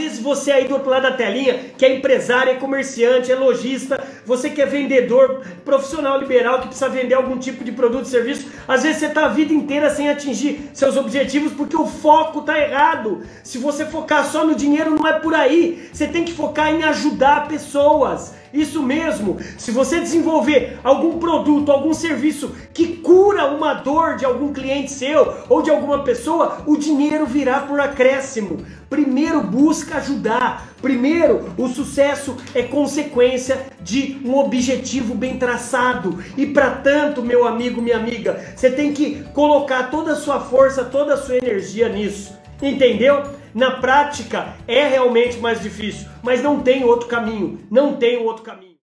vezes 0.00 0.18
você 0.18 0.50
aí 0.50 0.66
do 0.66 0.74
outro 0.74 0.90
lado 0.90 1.02
da 1.02 1.12
telinha, 1.12 1.58
que 1.76 1.84
é 1.84 1.96
empresário, 1.96 2.52
é 2.52 2.54
comerciante, 2.54 3.30
é 3.30 3.34
lojista, 3.34 4.02
você 4.24 4.50
que 4.50 4.60
é 4.60 4.66
vendedor, 4.66 5.42
profissional 5.64 6.18
liberal 6.18 6.60
que 6.60 6.68
precisa 6.68 6.88
vender 6.88 7.14
algum 7.14 7.38
tipo 7.38 7.62
de 7.62 7.72
produto 7.72 8.06
e 8.06 8.08
serviço, 8.08 8.48
às 8.66 8.82
vezes 8.82 9.00
você 9.00 9.06
está 9.06 9.26
a 9.26 9.28
vida 9.28 9.52
inteira 9.52 9.90
sem 9.90 10.08
atingir 10.08 10.70
seus 10.72 10.96
objetivos 10.96 11.52
porque 11.52 11.76
o 11.76 11.86
foco 11.86 12.40
está 12.40 12.58
errado. 12.58 13.22
Se 13.42 13.58
você 13.58 13.84
focar 13.84 14.24
só 14.24 14.44
no 14.44 14.54
dinheiro, 14.54 14.94
não 14.94 15.06
é 15.06 15.18
por 15.18 15.34
aí. 15.34 15.88
Você 15.92 16.06
tem 16.06 16.24
que 16.24 16.32
focar 16.32 16.72
em 16.72 16.82
ajudar 16.84 17.48
pessoas. 17.48 18.34
Isso 18.52 18.82
mesmo. 18.82 19.38
Se 19.58 19.70
você 19.70 20.00
desenvolver 20.00 20.78
algum 20.82 21.18
produto, 21.18 21.70
algum 21.70 21.94
serviço 21.94 22.54
que 22.74 22.89
cura 23.10 23.46
uma 23.46 23.74
dor 23.74 24.14
de 24.14 24.24
algum 24.24 24.52
cliente 24.52 24.92
seu 24.92 25.34
ou 25.48 25.62
de 25.62 25.68
alguma 25.68 26.04
pessoa, 26.04 26.62
o 26.64 26.76
dinheiro 26.76 27.26
virá 27.26 27.58
por 27.58 27.80
acréscimo. 27.80 28.64
Primeiro 28.88 29.42
busca 29.42 29.96
ajudar. 29.96 30.68
Primeiro, 30.80 31.52
o 31.58 31.66
sucesso 31.66 32.36
é 32.54 32.62
consequência 32.62 33.66
de 33.80 34.16
um 34.24 34.38
objetivo 34.38 35.12
bem 35.12 35.38
traçado. 35.38 36.22
E 36.36 36.46
para 36.46 36.70
tanto, 36.70 37.20
meu 37.20 37.48
amigo, 37.48 37.82
minha 37.82 37.96
amiga, 37.96 38.44
você 38.54 38.70
tem 38.70 38.92
que 38.92 39.24
colocar 39.34 39.90
toda 39.90 40.12
a 40.12 40.16
sua 40.16 40.38
força, 40.38 40.84
toda 40.84 41.14
a 41.14 41.16
sua 41.16 41.36
energia 41.36 41.88
nisso. 41.88 42.38
Entendeu? 42.62 43.24
Na 43.52 43.72
prática 43.72 44.54
é 44.68 44.86
realmente 44.86 45.36
mais 45.38 45.60
difícil, 45.60 46.06
mas 46.22 46.40
não 46.40 46.60
tem 46.60 46.84
outro 46.84 47.08
caminho, 47.08 47.58
não 47.68 47.96
tem 47.96 48.18
outro 48.18 48.44
caminho. 48.44 48.70